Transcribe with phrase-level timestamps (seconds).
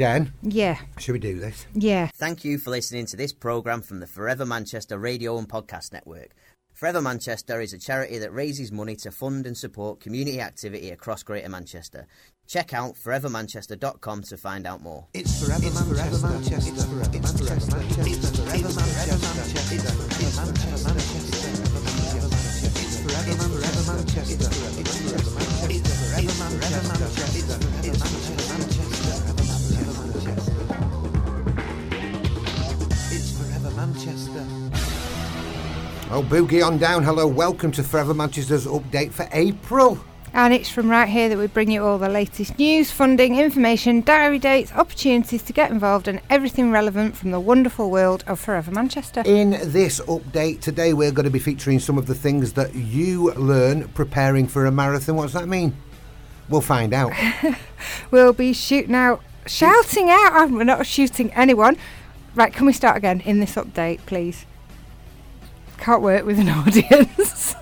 [0.00, 1.66] Jen, Yeah, should we do this?
[1.74, 2.08] yeah.
[2.14, 6.30] Thank you for listening to this programme from the Forever Manchester Radio and Podcast Network.
[6.72, 11.22] Forever Manchester is a charity that raises money to fund and support community activity across
[11.22, 12.06] Greater Manchester.
[12.48, 15.06] Check out forevermanchester.com to find out more.
[15.12, 16.72] It's forever, it's forever Manchester.
[16.72, 17.52] It's forever Manchester.
[17.52, 19.20] It's forever Manchester.
[19.20, 21.20] It's forever Manchester.
[22.80, 23.36] It's forever
[23.84, 24.32] Manchester.
[24.32, 24.32] It's forever Manchester.
[24.32, 24.48] It's
[26.40, 26.88] forever
[27.98, 28.39] Manchester.
[36.12, 37.04] Oh, boogie on down.
[37.04, 39.96] Hello, welcome to Forever Manchester's update for April.
[40.32, 44.00] And it's from right here that we bring you all the latest news, funding, information,
[44.00, 48.72] diary dates, opportunities to get involved, and everything relevant from the wonderful world of Forever
[48.72, 49.22] Manchester.
[49.24, 53.32] In this update today, we're going to be featuring some of the things that you
[53.34, 55.14] learn preparing for a marathon.
[55.14, 55.76] What does that mean?
[56.48, 57.12] We'll find out.
[58.10, 60.50] We'll be shooting out, shouting out.
[60.50, 61.76] We're not shooting anyone.
[62.34, 64.44] Right, can we start again in this update, please?
[65.80, 67.56] Can't work with an audience.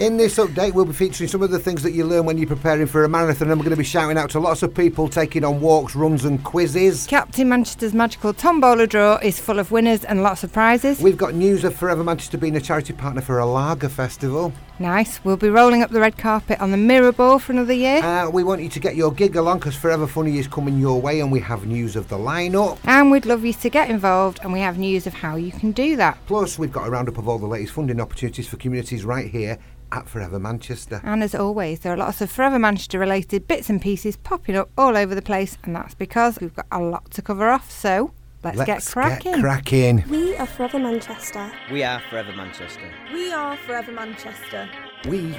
[0.00, 2.46] In this update, we'll be featuring some of the things that you learn when you're
[2.46, 5.08] preparing for a marathon, and we're going to be shouting out to lots of people
[5.08, 7.06] taking on walks, runs, and quizzes.
[7.06, 11.02] Captain Manchester's magical tombola draw is full of winners and lots of prizes.
[11.02, 14.54] We've got news of Forever Manchester being a charity partner for a lager festival.
[14.80, 15.22] Nice.
[15.22, 18.02] We'll be rolling up the red carpet on the Mirror Ball for another year.
[18.02, 20.98] Uh, we want you to get your gig along because Forever Funny is coming your
[20.98, 22.78] way, and we have news of the lineup.
[22.84, 25.72] And we'd love you to get involved, and we have news of how you can
[25.72, 26.16] do that.
[26.26, 29.58] Plus, we've got a roundup of all the latest funding opportunities for communities right here
[29.92, 31.02] at Forever Manchester.
[31.04, 34.70] And as always, there are lots of Forever Manchester related bits and pieces popping up
[34.78, 37.70] all over the place, and that's because we've got a lot to cover off.
[37.70, 38.12] So
[38.44, 39.32] let's, get cracking.
[39.32, 40.04] Get cracking.
[40.08, 41.52] We are Forever Manchester.
[41.70, 42.90] We are Forever Manchester.
[43.12, 44.68] We are Forever Manchester.
[45.08, 45.36] We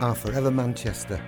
[0.00, 1.20] are Forever Manchester.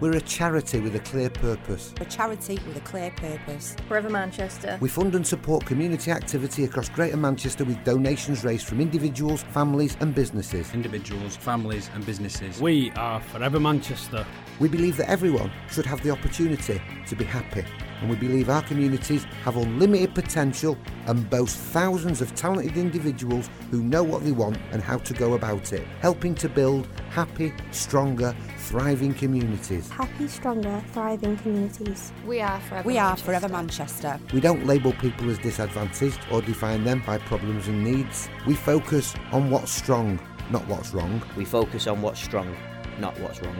[0.00, 1.92] We're a charity with a clear purpose.
[2.00, 3.74] a charity with a clear purpose.
[3.88, 4.78] Forever Manchester.
[4.80, 9.96] We fund and support community activity across Greater Manchester with donations raised from individuals, families,
[9.98, 10.72] and businesses.
[10.72, 12.60] individuals, families, and businesses.
[12.60, 14.24] We are Forever Manchester.
[14.60, 17.64] We believe that everyone should have the opportunity to be happy,
[18.00, 20.76] and we believe our communities have unlimited potential
[21.06, 25.34] and boast thousands of talented individuals who know what they want and how to go
[25.34, 29.88] about it, helping to build happy, stronger, thriving communities.
[29.88, 32.12] Happy, stronger, thriving communities.
[32.26, 34.20] We are Forever We are Forever Manchester.
[34.32, 38.28] We don't label people as disadvantaged or define them by problems and needs.
[38.46, 40.20] We focus on what's strong,
[40.50, 41.22] not what's wrong.
[41.36, 42.54] We focus on what's strong,
[42.98, 43.56] not what's wrong.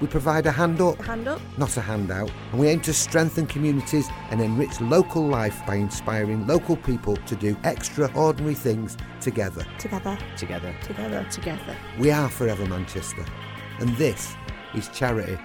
[0.00, 1.40] We provide a hand up, Hand up.
[1.56, 6.46] not a handout, and we aim to strengthen communities and enrich local life by inspiring
[6.46, 9.64] local people to do extraordinary things together.
[9.78, 10.18] Together.
[10.36, 10.74] Together.
[10.82, 11.26] Together.
[11.30, 11.76] Together.
[11.98, 13.24] We are Forever Manchester,
[13.80, 14.34] and this
[14.74, 15.38] is charity,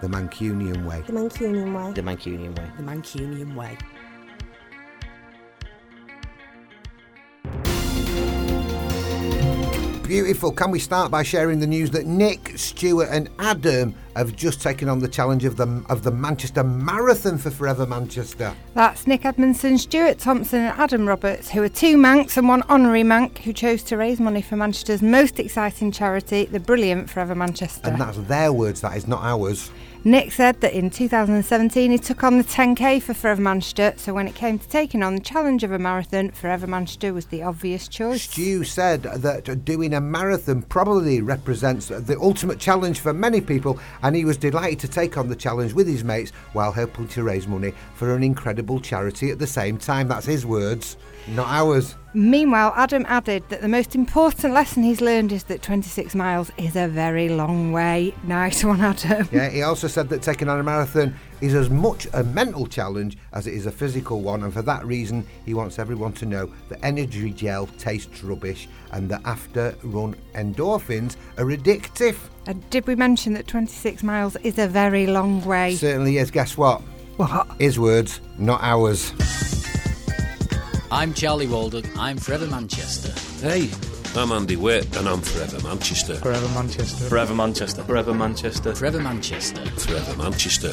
[0.00, 1.02] the Mancunian way.
[1.06, 1.92] The Mancunian way.
[1.92, 2.70] The Mancunian way.
[2.76, 3.78] The Mancunian way.
[10.08, 10.52] Beautiful.
[10.52, 14.88] Can we start by sharing the news that Nick, Stuart, and Adam have just taken
[14.88, 18.54] on the challenge of the of the Manchester Marathon for Forever Manchester?
[18.72, 23.02] That's Nick Edmondson, Stuart Thompson, and Adam Roberts, who are two Mancs and one honorary
[23.02, 27.90] Mancs, who chose to raise money for Manchester's most exciting charity, the brilliant Forever Manchester.
[27.90, 28.80] And that's their words.
[28.80, 29.70] That is not ours.
[30.08, 34.26] Nick said that in 2017 he took on the 10k for Forever Manchester, so when
[34.26, 37.88] it came to taking on the challenge of a marathon, Forever Manchester was the obvious
[37.88, 38.22] choice.
[38.22, 44.16] Stu said that doing a marathon probably represents the ultimate challenge for many people, and
[44.16, 47.46] he was delighted to take on the challenge with his mates while helping to raise
[47.46, 50.08] money for an incredible charity at the same time.
[50.08, 50.96] That's his words,
[51.28, 51.96] not ours.
[52.14, 56.74] Meanwhile, Adam added that the most important lesson he's learned is that 26 miles is
[56.74, 58.14] a very long way.
[58.28, 59.26] Nice one, Adam.
[59.32, 63.16] Yeah, he also said that taking on a marathon is as much a mental challenge
[63.32, 66.52] as it is a physical one, and for that reason, he wants everyone to know
[66.68, 72.16] that energy gel tastes rubbish and that after run endorphins are addictive.
[72.46, 75.74] Uh, did we mention that 26 miles is a very long way?
[75.74, 76.30] Certainly is.
[76.30, 76.80] Guess what?
[77.16, 77.46] What?
[77.58, 79.12] His words, not ours.
[80.90, 81.84] I'm Charlie Walden.
[81.98, 83.12] I'm Forever Manchester.
[83.46, 83.68] Hey,
[84.18, 86.14] I'm Andy Witt and I'm Forever Manchester.
[86.14, 87.04] Forever Manchester.
[87.10, 87.84] Forever Manchester.
[87.84, 88.74] Forever Manchester.
[88.74, 89.66] Forever Manchester.
[89.66, 90.68] Forever Manchester.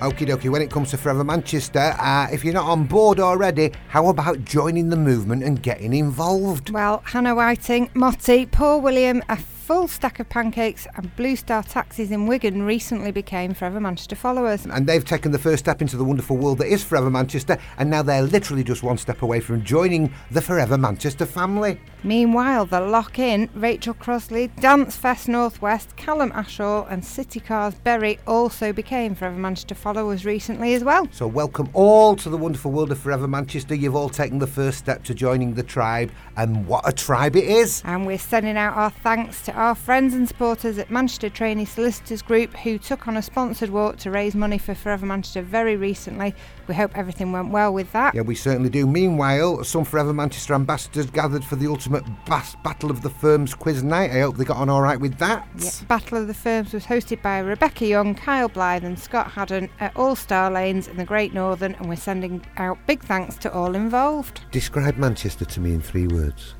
[0.00, 3.72] Okie dokie, when it comes to Forever Manchester, uh, if you're not on board already,
[3.88, 6.70] how about joining the movement and getting involved?
[6.70, 9.36] Well, Hannah Whiting, Motti, Paul William, a
[9.72, 14.66] full stack of pancakes, and Blue Star Taxis in Wigan recently became Forever Manchester followers.
[14.66, 17.88] And they've taken the first step into the wonderful world that is Forever Manchester, and
[17.88, 21.80] now they're literally just one step away from joining the Forever Manchester family.
[22.04, 28.18] Meanwhile, the Lock In, Rachel Crosley, Dance Fest Northwest, Callum Ashall, and City Cars Bury
[28.26, 31.06] also became Forever Manchester followers recently as well.
[31.12, 33.76] So, welcome all to the wonderful world of Forever Manchester.
[33.76, 37.44] You've all taken the first step to joining the tribe, and what a tribe it
[37.44, 37.82] is!
[37.84, 42.20] And we're sending out our thanks to our friends and supporters at Manchester Trainee Solicitors
[42.20, 46.34] Group who took on a sponsored walk to raise money for Forever Manchester very recently.
[46.66, 48.16] We hope everything went well with that.
[48.16, 48.88] Yeah, we certainly do.
[48.88, 51.91] Meanwhile, some Forever Manchester ambassadors gathered for the ultimate
[52.26, 54.10] bas- Battle of the Firms quiz night.
[54.10, 55.46] I hope they got on all right with that.
[55.58, 59.68] Yeah, Battle of the Firms was hosted by Rebecca Young, Kyle Blythe, and Scott Haddon
[59.80, 63.52] at All Star Lanes in the Great Northern, and we're sending out big thanks to
[63.52, 64.40] all involved.
[64.50, 66.54] Describe Manchester to me in three words.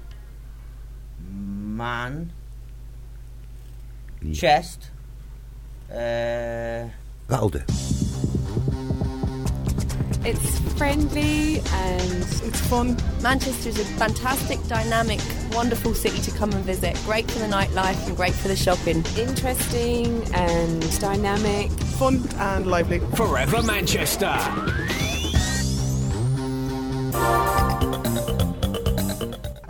[1.28, 2.32] Man.
[4.32, 4.90] Chest.
[5.90, 6.88] Uh,
[7.28, 7.60] That'll do.
[10.24, 12.96] It's friendly and it's fun.
[13.22, 15.20] Manchester is a fantastic, dynamic,
[15.52, 16.96] wonderful city to come and visit.
[17.04, 19.04] Great for the nightlife and great for the shopping.
[19.18, 21.70] Interesting and dynamic.
[21.98, 23.00] Fun and lively.
[23.16, 24.32] Forever Manchester.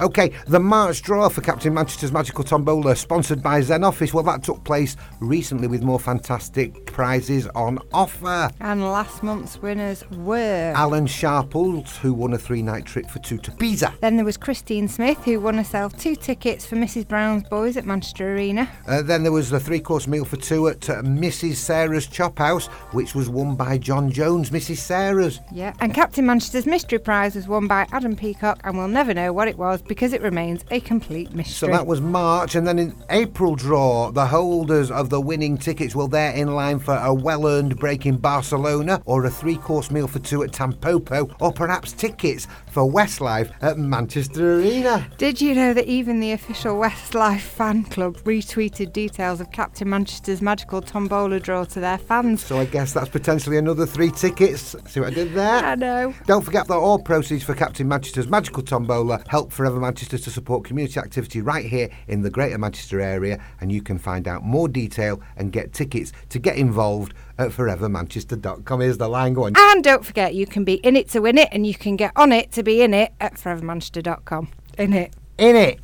[0.00, 4.12] Okay, the March draw for Captain Manchester's Magical Tombola, sponsored by Zen Office.
[4.12, 8.50] Well, that took place recently with more fantastic prizes on offer.
[8.60, 13.38] And last month's winners were Alan Sharples, who won a three night trip for two
[13.38, 13.94] to Pisa.
[14.00, 17.08] Then there was Christine Smith, who won herself two tickets for Mrs.
[17.08, 18.68] Brown's Boys at Manchester Arena.
[18.86, 21.56] Uh, then there was the three course meal for two at uh, Mrs.
[21.56, 24.78] Sarah's Chop House, which was won by John Jones, Mrs.
[24.78, 25.40] Sarah's.
[25.52, 29.32] Yeah, and Captain Manchester's Mystery Prize was won by Adam Peacock, and we'll never know
[29.32, 31.54] what it was because it remains a complete mystery.
[31.54, 35.94] So that was March, and then in April draw, the holders of the winning tickets,
[35.94, 39.90] well, they're in line for a well earned break in Barcelona, or a three course
[39.90, 45.06] meal for two at Tampopo, or perhaps tickets for Westlife at Manchester Arena.
[45.18, 50.42] Did you know that even the official Westlife fan club retweeted details of Captain Manchester's
[50.42, 52.44] magical tombola draw to their fans?
[52.44, 54.74] So I guess that's potentially another three tickets.
[54.88, 55.64] See what I did there?
[55.64, 56.14] I know.
[56.26, 60.64] Don't forget that all proceeds for Captain Manchester's Magical Tombola help Forever Manchester to support
[60.64, 63.42] community activity right here in the Greater Manchester area.
[63.60, 68.80] And you can find out more detail and get tickets to get involved at forevermanchester.com.
[68.80, 69.54] Here's the line going.
[69.56, 72.12] And don't forget, you can be in it to win it, and you can get
[72.16, 74.48] on it to be in it at forevermanchester.com.
[74.78, 75.14] In it.
[75.38, 75.80] In it.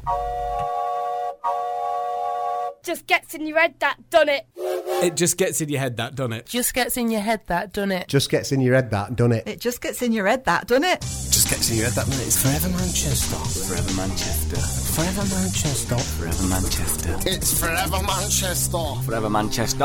[2.83, 4.47] Just gets in your head that done it.
[5.01, 6.47] It just gets in your head that, done it?
[6.47, 8.09] Just gets in your head that, done it?
[8.09, 9.47] Just gets in your head that, done it?
[9.47, 11.01] It just gets in your head that, done it?
[11.03, 12.27] Just gets in your head that, done it?
[12.27, 13.37] It's Forever Manchester.
[13.37, 14.57] Forever Manchester.
[14.57, 15.97] Forever Manchester.
[15.99, 17.17] Forever Manchester.
[17.31, 18.79] It's Forever Manchester.
[19.05, 19.85] Forever Manchester.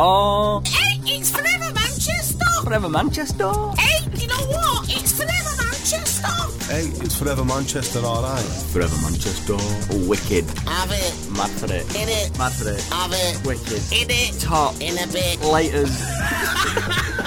[0.65, 2.45] Hey, it's Forever Manchester.
[2.63, 3.51] Forever Manchester.
[3.77, 4.89] Hey, you know what?
[4.89, 6.52] It's Forever Manchester.
[6.67, 8.43] Hey, it's Forever Manchester, alright.
[8.71, 9.57] Forever Manchester.
[10.07, 10.49] Wicked.
[10.67, 11.31] Have it.
[11.31, 11.85] Mad for it.
[11.95, 12.37] In it.
[12.37, 12.81] Mad for it.
[12.85, 13.45] Have it.
[13.45, 13.83] Wicked.
[13.91, 14.39] In it.
[14.39, 14.73] Top.
[14.79, 15.39] In a bit.
[15.39, 15.99] Laters.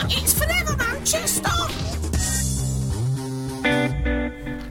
[0.10, 1.85] it's Forever Manchester.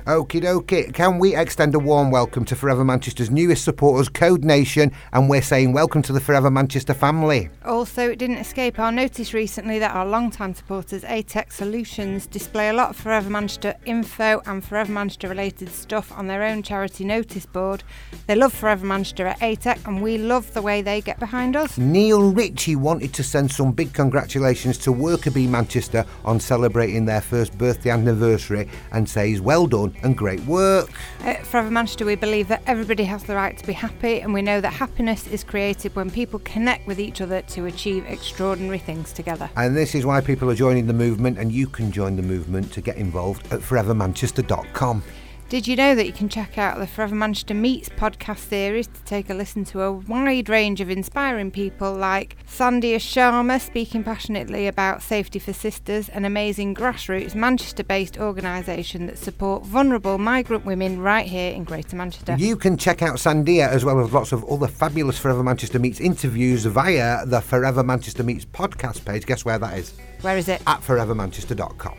[0.06, 0.94] Okie dokie.
[0.94, 5.42] Can we extend a warm welcome to Forever Manchester's newest supporters, Code Nation, and we're
[5.42, 7.50] saying welcome to the Forever Manchester family.
[7.66, 12.74] Also, it didn't escape our notice recently that our long-time supporters, ATEC Solutions, display a
[12.74, 17.48] lot of Forever Manchester info and Forever Manchester related stuff on their own charity notice
[17.48, 17.84] board.
[18.28, 21.80] They love Forever Manchester at ATEC, and we love the way they get behind us.
[21.80, 27.22] Neil Ritchie wanted to send some big congratulations to Worker Bee Manchester on celebrating their
[27.22, 30.90] first birthday anniversary and says well done and great work.
[31.22, 34.42] At Forever Manchester, we believe that everybody has the right to be happy, and we
[34.42, 39.14] know that happiness is created when people connect with each other to achieve extraordinary things
[39.14, 39.50] together.
[39.56, 42.72] And this is why people are joining the movement, and you can join the movement
[42.74, 45.04] to get involved at forevermanchester.com.
[45.48, 49.04] Did you know that you can check out the Forever Manchester Meets podcast series to
[49.04, 54.66] take a listen to a wide range of inspiring people like Sandhya Sharma speaking passionately
[54.66, 61.00] about safety for sisters, an amazing grassroots Manchester based organisation that support vulnerable migrant women
[61.00, 62.36] right here in Greater Manchester.
[62.40, 66.00] You can check out Sandia as well as lots of other fabulous Forever Manchester Meets
[66.00, 69.28] interviews via the Forever Manchester Meets podcast page.
[69.28, 69.94] Guess where that is?
[70.22, 70.64] Where is it?
[70.66, 71.98] At forevermanchester.com.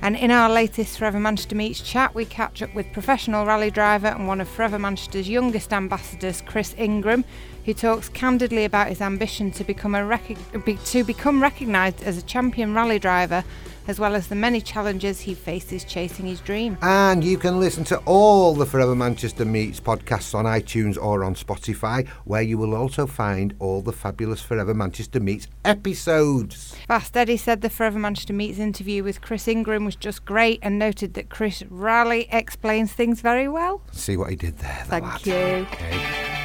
[0.00, 4.06] And in our latest Forever Manchester Meets chat, we catch up with professional rally driver
[4.06, 7.24] and one of Forever Manchester's youngest ambassadors, Chris Ingram,
[7.64, 10.38] who talks candidly about his ambition to become a rec-
[10.84, 13.42] to become recognised as a champion rally driver,
[13.88, 16.78] as well as the many challenges he faces chasing his dream.
[16.82, 21.34] And you can listen to all the Forever Manchester Meets podcasts on iTunes or on
[21.34, 26.76] Spotify, where you will also find all the fabulous Forever Manchester Meets episodes.
[26.86, 30.78] Fast Eddie said the Forever Manchester Meets interview with Chris Ingram was just great and
[30.78, 33.80] noted that Chris Raleigh explains things very well.
[33.92, 34.84] See what he did there.
[34.86, 35.26] Thank lad.
[35.26, 35.34] you.
[35.34, 36.37] Okay.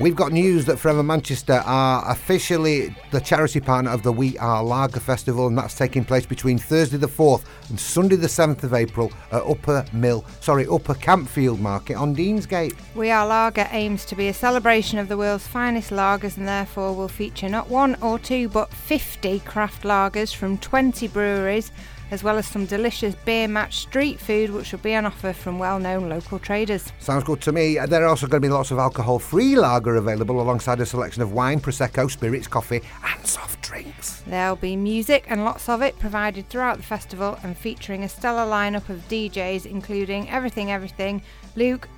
[0.00, 4.64] We've got news that Forever Manchester are officially the charity partner of the We Are
[4.64, 8.72] Lager Festival, and that's taking place between Thursday the 4th and Sunday the 7th of
[8.72, 12.74] April at Upper Mill, sorry, Upper Campfield Market on Deansgate.
[12.94, 16.96] We Are Lager aims to be a celebration of the world's finest lagers and therefore
[16.96, 21.70] will feature not one or two but 50 craft lagers from 20 breweries,
[22.12, 25.58] as well as some delicious beer match street food which will be on offer from
[25.58, 26.92] well known local traders.
[26.98, 27.78] Sounds good to me.
[27.88, 31.22] There are also going to be lots of alcohol free lager available alongside a selection
[31.22, 34.22] of wine, Prosecco, spirits, coffee, and soft drinks.
[34.26, 38.48] There'll be music and lots of it provided throughout the festival and featuring a stellar
[38.48, 41.22] lineup of DJs including Everything Everything,
[41.56, 41.88] Luke,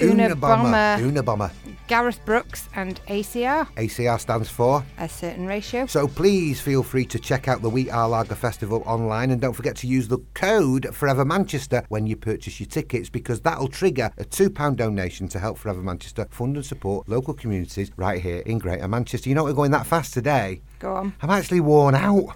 [0.00, 1.50] Una Bomber, Unabomber.
[1.88, 4.84] Gareth Brooks, and ACR, ACR stands for.
[4.98, 5.86] a certain ratio.
[5.86, 9.52] So please feel free to check out the We Are Lager Festival online and don't
[9.52, 14.10] forget to use the code Forever Manchester when you purchase your tickets because that'll trigger
[14.18, 18.58] a £2 donation to help Forever Manchester fund and support local communities right here in
[18.58, 19.28] Greater Manchester.
[19.28, 20.62] You know we're going that fast today.
[20.78, 21.14] Go on.
[21.20, 22.34] I'm actually worn out.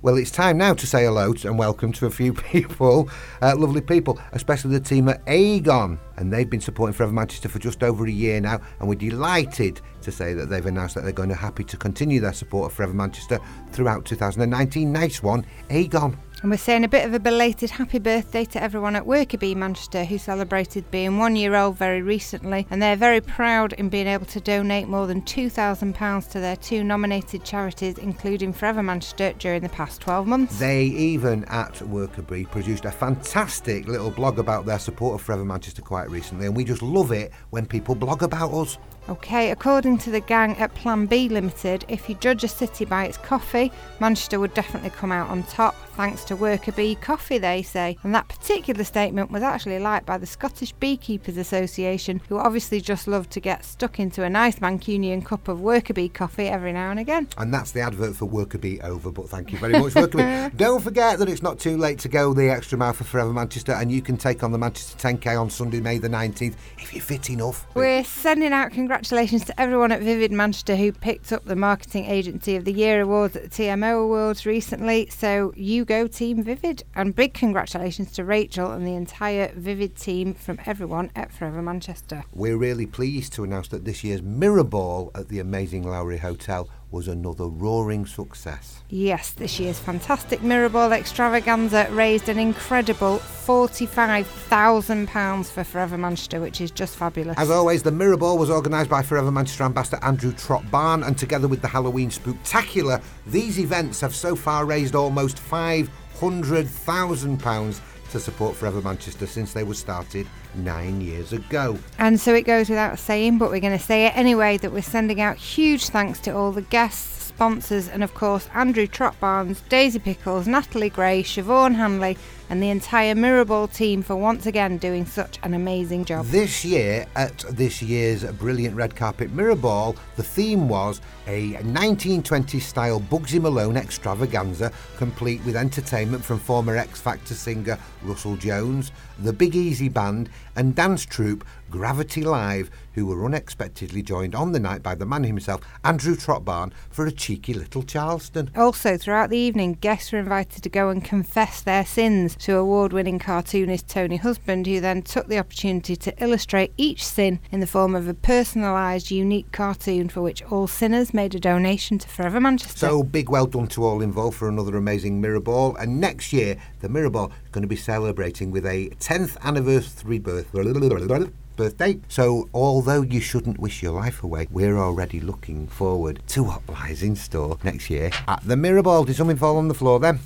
[0.06, 3.10] Well, it's time now to say hello to- and welcome to a few people,
[3.42, 5.98] uh, lovely people, especially the team at Aegon.
[6.16, 9.80] And they've been supporting Forever Manchester for just over a year now, and we're delighted
[10.02, 12.76] to say that they've announced that they're going to happy to continue their support of
[12.76, 13.40] Forever Manchester
[13.72, 14.92] throughout 2019.
[14.92, 16.16] Nice one, Aegon.
[16.42, 20.04] And we're saying a bit of a belated happy birthday to everyone at Workerbee Manchester
[20.04, 22.66] who celebrated being one year old very recently.
[22.70, 26.84] And they're very proud in being able to donate more than £2,000 to their two
[26.84, 30.58] nominated charities, including Forever Manchester, during the past 12 months.
[30.58, 35.80] They even at Workerbee produced a fantastic little blog about their support of Forever Manchester
[35.80, 38.76] quite recently, and we just love it when people blog about us.
[39.08, 43.04] Okay, according to the gang at Plan B Limited, if you judge a city by
[43.04, 43.70] its coffee,
[44.00, 47.96] Manchester would definitely come out on top, thanks to Worker Bee Coffee, they say.
[48.02, 53.06] And that particular statement was actually liked by the Scottish Beekeepers Association, who obviously just
[53.06, 56.90] love to get stuck into a nice Mancunian cup of Worker Bee coffee every now
[56.90, 57.28] and again.
[57.38, 60.56] And that's the advert for worker bee over, but thank you very much, Workerbee.
[60.56, 63.70] Don't forget that it's not too late to go the extra mile for Forever Manchester,
[63.70, 67.02] and you can take on the Manchester 10K on Sunday, May the 19th, if you're
[67.02, 67.68] fit enough.
[67.74, 72.56] We're sending out congratulations to everyone at Vivid Manchester who picked up the Marketing Agency
[72.56, 75.06] of the Year awards at the TMO Awards recently.
[75.10, 76.82] So you go, Team Vivid.
[76.94, 82.24] And big congratulations to Rachel and the entire Vivid team from everyone at Forever Manchester.
[82.32, 86.68] We're really pleased to announce that this year's Mirror Ball at the amazing Lowry Hotel
[86.90, 88.82] was another roaring success.
[88.88, 96.60] Yes, this year's fantastic Mirror Ball extravaganza raised an incredible £45,000 for Forever Manchester, which
[96.60, 97.36] is just fabulous.
[97.38, 101.18] As always, the Mirror Ball was organised by Forever Manchester ambassador Andrew Trott Barn, and
[101.18, 108.54] together with the Halloween Spooktacular, these events have so far raised almost £500,000 to support
[108.54, 111.78] Forever Manchester since they were started nine years ago.
[111.98, 114.82] And so it goes without saying, but we're going to say it anyway that we're
[114.82, 119.62] sending out huge thanks to all the guests, sponsors, and of course Andrew Trott Barnes,
[119.68, 122.16] Daisy Pickles, Natalie Gray, Siobhan Hanley,
[122.48, 126.26] and the entire Mirrorball team for once again doing such an amazing job.
[126.26, 132.62] This year, at this year's brilliant red carpet mirror ball, the theme was a 1920s
[132.62, 139.32] style Bugsy Malone extravaganza, complete with entertainment from former X Factor singer Russell Jones, the
[139.32, 144.82] Big Easy Band, and dance troupe Gravity Live, who were unexpectedly joined on the night
[144.82, 148.50] by the man himself, Andrew Trotbarn, for a cheeky little Charleston.
[148.54, 152.92] Also, throughout the evening, guests were invited to go and confess their sins to award
[152.92, 157.66] winning cartoonist Tony Husband, who then took the opportunity to illustrate each sin in the
[157.66, 162.40] form of a personalised, unique cartoon for which all sinners made a donation to Forever
[162.40, 162.78] Manchester.
[162.78, 165.76] So big well done to all involved for another amazing Mirror Ball.
[165.76, 170.18] And next year, the Mirror Ball is going to be celebrating with a 10th anniversary
[170.18, 170.46] birth.
[171.56, 171.98] Birthday.
[172.08, 177.02] So, although you shouldn't wish your life away, we're already looking forward to what lies
[177.02, 179.04] in store next year at the Mirror Ball.
[179.04, 180.20] Did something fall on the floor then?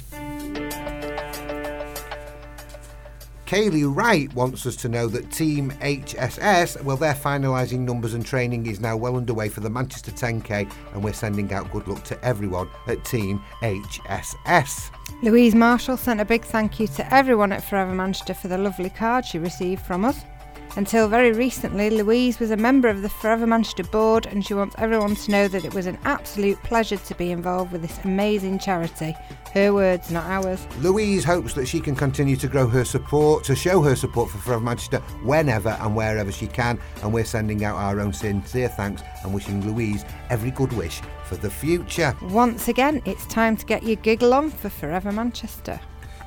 [3.50, 8.66] Kaylee Wright wants us to know that Team HSS, well, they're finalising numbers and training
[8.66, 12.24] is now well underway for the Manchester 10K, and we're sending out good luck to
[12.24, 14.92] everyone at Team HSS.
[15.24, 18.88] Louise Marshall sent a big thank you to everyone at Forever Manchester for the lovely
[18.88, 20.20] card she received from us.
[20.76, 24.76] Until very recently, Louise was a member of the Forever Manchester board and she wants
[24.78, 28.58] everyone to know that it was an absolute pleasure to be involved with this amazing
[28.60, 29.14] charity.
[29.52, 30.66] Her words, not ours.
[30.78, 34.38] Louise hopes that she can continue to grow her support, to show her support for
[34.38, 39.02] Forever Manchester whenever and wherever she can, and we're sending out our own sincere thanks
[39.24, 42.16] and wishing Louise every good wish for the future.
[42.22, 45.80] Once again, it's time to get your giggle on for Forever Manchester.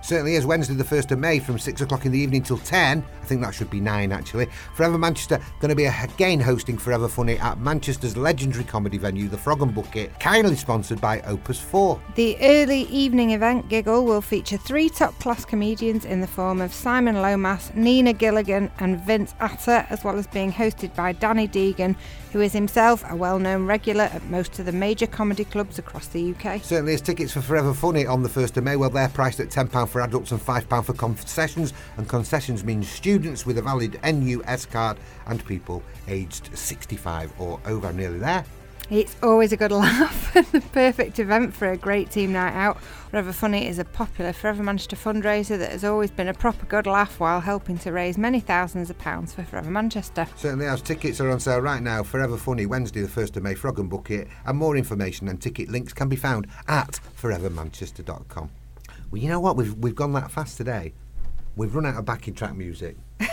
[0.03, 3.01] Certainly is Wednesday the 1st of May from 6 o'clock in the evening till 10.
[3.21, 4.47] I think that should be 9 actually.
[4.75, 9.37] Forever Manchester going to be again hosting Forever Funny at Manchester's legendary comedy venue, the
[9.37, 12.01] Frog and Bucket, kindly sponsored by Opus 4.
[12.15, 16.73] The early evening event Giggle will feature three top class comedians in the form of
[16.73, 21.95] Simon Lomas, Nina Gilligan, and Vince Atta, as well as being hosted by Danny Deegan,
[22.33, 26.07] who is himself a well known regular at most of the major comedy clubs across
[26.07, 26.61] the UK.
[26.61, 28.75] Certainly is tickets for Forever Funny on the 1st of May.
[28.75, 33.45] Well, they're priced at £10 for adults and £5 for concessions, and concessions means students
[33.45, 34.97] with a valid NUS card
[35.27, 37.93] and people aged 65 or over.
[37.93, 38.43] Nearly there.
[38.89, 40.33] It's always a good laugh.
[40.33, 42.81] the perfect event for a great team night out.
[42.81, 46.85] Forever Funny is a popular Forever Manchester fundraiser that has always been a proper good
[46.85, 50.27] laugh while helping to raise many thousands of pounds for Forever Manchester.
[50.35, 50.81] Certainly has.
[50.81, 52.03] Tickets are on sale right now.
[52.03, 54.27] Forever Funny, Wednesday the 1st of May, Frog and Bucket.
[54.45, 58.49] And more information and ticket links can be found at forevermanchester.com.
[59.11, 59.55] Well, you know what?
[59.55, 60.93] We've, we've gone that fast today.
[61.55, 62.97] We've run out of backing track music.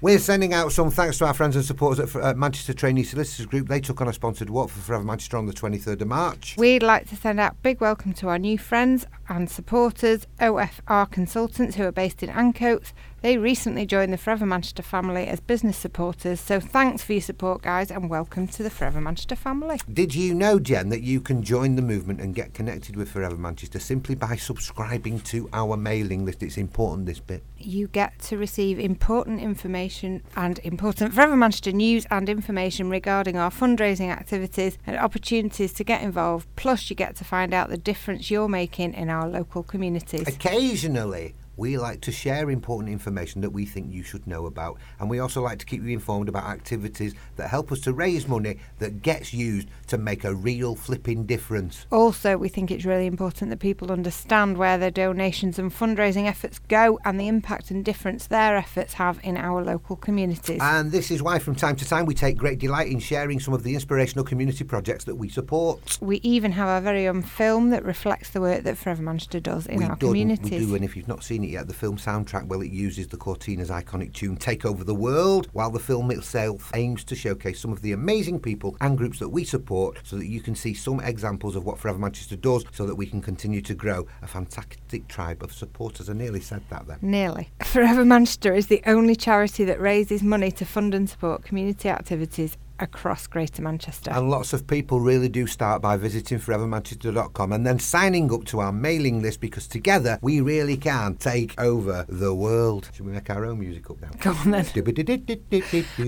[0.00, 3.66] We're sending out some thanks to our friends and supporters at Manchester Trainee Solicitors Group.
[3.66, 6.54] They took on a sponsored walk for Forever Manchester on the 23rd of March.
[6.56, 11.74] We'd like to send out big welcome to our new friends and supporters, OFR Consultants,
[11.74, 12.92] who are based in Ancoats.
[13.20, 17.62] They recently joined the Forever Manchester family as business supporters, so thanks for your support,
[17.62, 19.80] guys, and welcome to the Forever Manchester family.
[19.92, 23.36] Did you know, Jen, that you can join the movement and get connected with Forever
[23.36, 26.44] Manchester simply by subscribing to our mailing list?
[26.44, 27.42] It's important, this bit.
[27.58, 33.50] You get to receive important information and important Forever Manchester news and information regarding our
[33.50, 36.46] fundraising activities and opportunities to get involved.
[36.54, 40.28] Plus, you get to find out the difference you're making in our local communities.
[40.28, 45.10] Occasionally, we like to share important information that we think you should know about, and
[45.10, 48.58] we also like to keep you informed about activities that help us to raise money
[48.78, 51.86] that gets used to make a real flipping difference.
[51.90, 56.60] Also, we think it's really important that people understand where their donations and fundraising efforts
[56.68, 60.60] go and the impact and difference their efforts have in our local communities.
[60.62, 63.52] And this is why, from time to time, we take great delight in sharing some
[63.52, 65.98] of the inspirational community projects that we support.
[66.00, 69.66] We even have our very own film that reflects the work that Forever Manchester does
[69.66, 70.50] in we our do, communities.
[70.50, 73.08] We do, and if you've not seen it yet, the film soundtrack, well, it uses
[73.08, 77.60] the Courteeners' iconic tune Take Over the World, while the film itself aims to showcase
[77.60, 80.74] some of the amazing people and groups that we support so that you can see
[80.74, 84.26] some examples of what Forever Manchester does so that we can continue to grow a
[84.26, 86.08] fantastic tribe of supporters.
[86.08, 86.98] I nearly said that then.
[87.02, 87.50] Nearly.
[87.64, 92.56] Forever Manchester is the only charity that raises money to fund and support community activities
[92.80, 94.10] across Greater Manchester.
[94.10, 98.60] And lots of people really do start by visiting forevermanchester.com and then signing up to
[98.60, 102.90] our mailing list because together we really can take over the world.
[102.94, 104.10] Should we make our own music up now?
[104.20, 104.66] Go on then.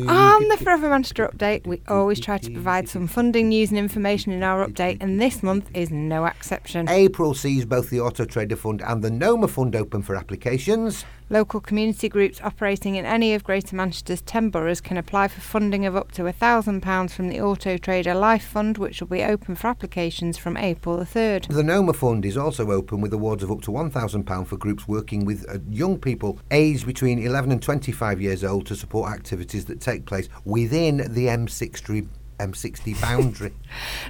[0.08, 4.32] On the Forever Manchester update, we always try to provide some funding news and information
[4.32, 6.88] in our update, and this month is no exception.
[6.88, 11.04] April sees both the Auto Trader Fund and the Noma Fund open for applications.
[11.32, 15.86] Local community groups operating in any of Greater Manchester's 10 boroughs can apply for funding
[15.86, 16.26] of up to
[16.60, 20.96] £1,000 from the Auto Trader Life Fund, which will be open for applications from April
[20.96, 21.48] the 3rd.
[21.48, 25.24] The Noma Fund is also open with awards of up to £1,000 for groups working
[25.24, 29.80] with uh, young people aged between 11 and 25 years old to support activities that
[29.80, 32.06] take place within the M60
[32.38, 33.52] M60 boundary.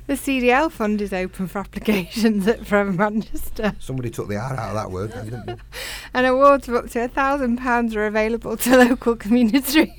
[0.07, 3.75] the CDL fund is open for applications at Forever Manchester.
[3.81, 5.57] Somebody took the R out of that word, didn't they?
[6.15, 9.93] and awards of up to £1,000 are available to local community.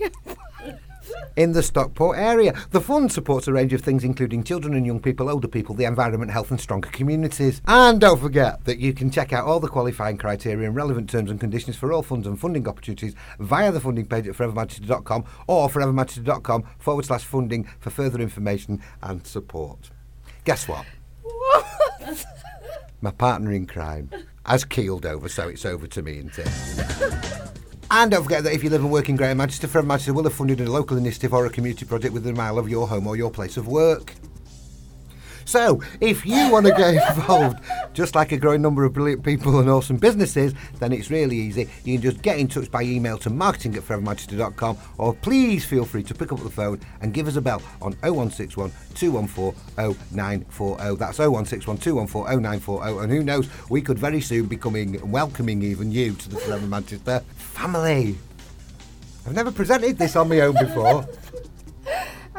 [1.35, 2.53] In the Stockport area.
[2.71, 5.85] The fund supports a range of things, including children and young people, older people, the
[5.85, 7.61] environment, health, and stronger communities.
[7.67, 11.31] And don't forget that you can check out all the qualifying criteria and relevant terms
[11.31, 15.69] and conditions for all funds and funding opportunities via the funding page at forevermanchester.com or
[15.69, 19.89] forevermanchester.com forward slash funding for further information and support.
[20.43, 20.85] Guess what?
[21.21, 22.25] What?
[23.01, 24.09] My partner in crime
[24.45, 27.51] has keeled over, so it's over to me, isn't it?
[27.93, 30.23] And don't forget that if you live and work in Greater Manchester, Forever Manchester will
[30.23, 33.05] have funded a local initiative or a community project within a mile of your home
[33.05, 34.13] or your place of work.
[35.51, 37.59] So, if you want to get involved,
[37.91, 41.67] just like a growing number of brilliant people and awesome businesses, then it's really easy.
[41.83, 45.83] You can just get in touch by email to marketing at forevermanchester.com or please feel
[45.83, 49.61] free to pick up the phone and give us a bell on 0161 214
[50.15, 50.95] 0940.
[50.95, 53.03] That's 0161 214 0940.
[53.03, 56.65] And who knows, we could very soon be coming, welcoming even you to the Forever
[56.65, 58.15] Manchester family.
[59.25, 61.05] I've never presented this on my own before.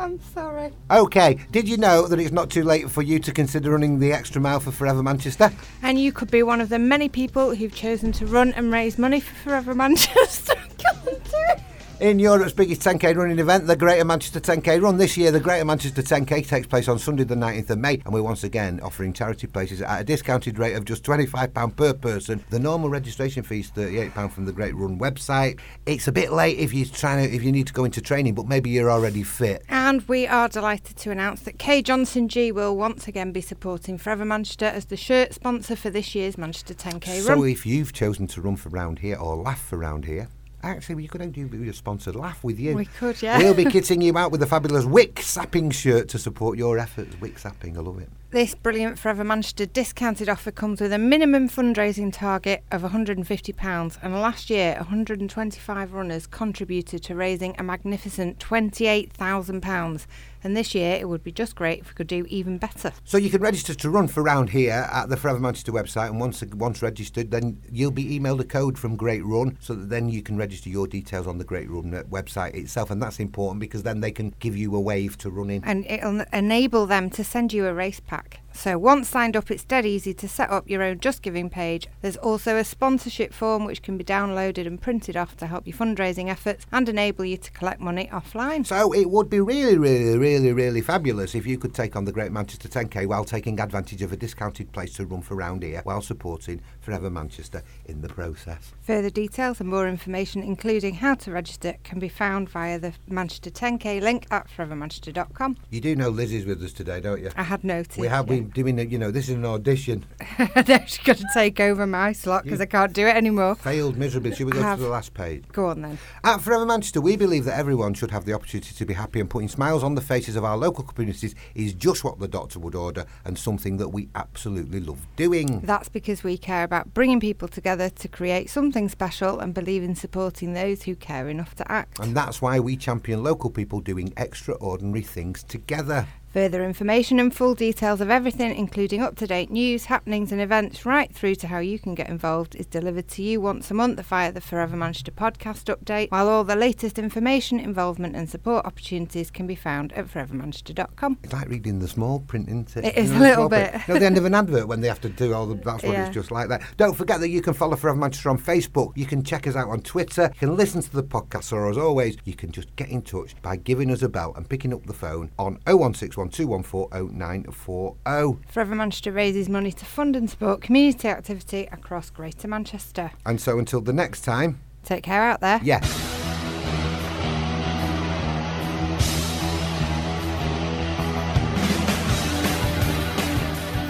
[0.03, 0.73] I'm sorry.
[0.91, 4.13] Okay, did you know that it's not too late for you to consider running the
[4.13, 5.53] extra mile for Forever Manchester?
[5.81, 8.99] And you could be one of the many people who've chosen to run and raise
[8.99, 10.55] money for Forever Manchester.
[10.85, 11.61] Come on, do it.
[12.03, 14.97] In Europe's biggest 10k running event, the Greater Manchester 10k Run.
[14.97, 18.13] This year, the Greater Manchester 10k takes place on Sunday, the 19th of May, and
[18.13, 22.45] we're once again offering charity places at a discounted rate of just £25 per person.
[22.51, 25.61] The normal registration fee is £38 from the Great Run website.
[25.87, 28.35] It's a bit late if you're trying to, if you need to go into training,
[28.35, 29.63] but maybe you're already fit.
[29.69, 33.97] And we are delighted to announce that Kay Johnson Gee will once again be supporting
[33.97, 37.39] Forever Manchester as the shirt sponsor for this year's Manchester 10k Run.
[37.39, 40.29] So if you've chosen to run for round here or laugh for round here,
[40.63, 42.75] actually, we could do a sponsored laugh with you.
[42.75, 43.39] We could, yeah.
[43.39, 47.21] We'll be kitting you out with a fabulous Wick Sapping shirt to support your efforts.
[47.21, 48.09] Wick Sapping, I love it.
[48.33, 54.15] This brilliant Forever Manchester discounted offer comes with a minimum fundraising target of £150, and
[54.15, 60.07] last year 125 runners contributed to raising a magnificent £28,000.
[60.45, 62.93] And this year it would be just great if we could do even better.
[63.05, 66.19] So you can register to run for round here at the Forever Manchester website, and
[66.19, 70.09] once once registered, then you'll be emailed a code from Great Run, so that then
[70.09, 73.61] you can register your details on the Great Run uh, website itself, and that's important
[73.61, 75.63] because then they can give you a wave to run in.
[75.65, 78.42] And it'll enable them to send you a race pack back.
[78.55, 81.89] So once signed up, it's dead easy to set up your own Just Giving page.
[82.01, 85.77] There's also a sponsorship form which can be downloaded and printed off to help your
[85.77, 88.67] fundraising efforts and enable you to collect money offline.
[88.67, 92.13] So it would be really, really, really, really fabulous if you could take on the
[92.13, 95.81] Great Manchester 10K while taking advantage of a discounted place to run for round here
[95.85, 98.73] while supporting Forever Manchester in the process.
[98.83, 103.51] Further details and more information, including how to register, can be found via the Manchester
[103.51, 105.57] 10K link at forevermanchester.com.
[105.71, 107.31] You do know Liz is with us today, don't you?
[107.37, 107.99] I had noticed.
[107.99, 108.37] We have yeah.
[108.37, 110.05] been doing, a, you know, this is an audition.
[110.87, 113.55] She's got to take over my slot because I can't do it anymore.
[113.55, 114.35] Failed miserably.
[114.35, 115.45] Should we go Have- to the last page?
[115.53, 115.99] Go on then.
[116.25, 119.29] At Forever Manchester, we believe that everyone should have the opportunity to be happy and
[119.29, 122.75] putting smiles on the faces of our local communities is just what the doctor would
[122.75, 125.61] order and something that we absolutely love doing.
[125.61, 129.95] That's because we care about bringing people together to create something special and believe in
[129.95, 131.99] supporting those who care enough to act.
[131.99, 136.07] And that's why we champion local people doing extraordinary things together.
[136.33, 140.87] Further information and full details of everything, including up to date news, happenings, and events,
[140.87, 144.01] right through to how you can get involved, is delivered to you once a month
[144.07, 149.31] via the Forever Manchester podcast update, while all the latest information, involvement, and support opportunities
[149.31, 151.19] can be found at forevermanchester.com.
[151.23, 152.85] It's like reading the small print, isn't it?
[152.87, 153.73] It is You a little print.
[153.75, 153.83] bit.
[153.89, 155.57] You know, the end of an advert when they have to do all the.
[155.57, 156.07] That's what Yeah.
[156.07, 156.63] it's just like that.
[156.79, 158.93] Don't forget that you can follow Forever Manchester on Facebook.
[158.97, 160.31] You can check us out on Twitter.
[160.41, 163.35] You can listen to the podcast, or as always, you can just get in touch
[163.43, 168.39] by giving us a bell and picking up the phone on 0161 214 0940.
[168.49, 173.11] Forever Manchester raises money to fund and support community activity across Greater Manchester.
[173.27, 175.61] And so until the next time, Take care out there.
[175.63, 175.81] yeah.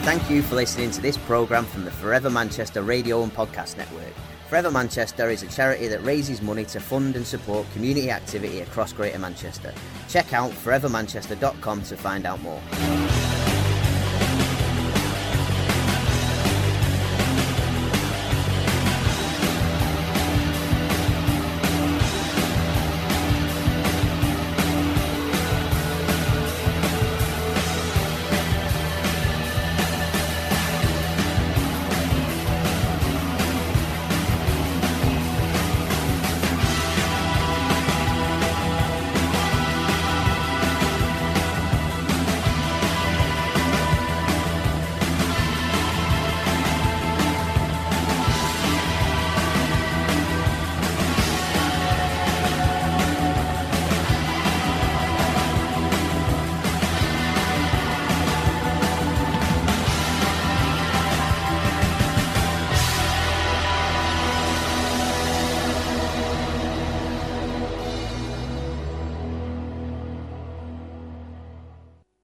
[0.03, 4.13] Thank you for listening to this programme from the Forever Manchester Radio and Podcast Network.
[4.49, 8.93] Forever Manchester is a charity that raises money to fund and support community activity across
[8.93, 9.73] Greater Manchester.
[10.09, 12.61] Check out forevermanchester.com to find out more.